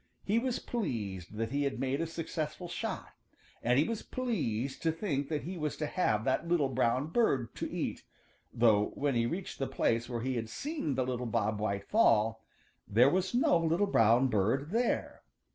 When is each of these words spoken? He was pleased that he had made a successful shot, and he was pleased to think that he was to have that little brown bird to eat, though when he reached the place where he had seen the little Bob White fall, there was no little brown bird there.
He 0.23 0.39
was 0.39 0.57
pleased 0.57 1.35
that 1.35 1.51
he 1.51 1.61
had 1.61 1.79
made 1.79 2.01
a 2.01 2.07
successful 2.07 2.67
shot, 2.67 3.11
and 3.61 3.77
he 3.77 3.87
was 3.87 4.01
pleased 4.01 4.81
to 4.81 4.91
think 4.91 5.29
that 5.29 5.43
he 5.43 5.59
was 5.59 5.77
to 5.77 5.85
have 5.85 6.23
that 6.25 6.47
little 6.47 6.69
brown 6.69 7.11
bird 7.11 7.53
to 7.57 7.71
eat, 7.71 8.01
though 8.51 8.85
when 8.95 9.13
he 9.13 9.27
reached 9.27 9.59
the 9.59 9.67
place 9.67 10.09
where 10.09 10.21
he 10.21 10.37
had 10.37 10.49
seen 10.49 10.95
the 10.95 11.05
little 11.05 11.27
Bob 11.27 11.59
White 11.59 11.87
fall, 11.87 12.43
there 12.87 13.11
was 13.11 13.35
no 13.35 13.59
little 13.59 13.85
brown 13.85 14.25
bird 14.27 14.71
there. 14.71 15.21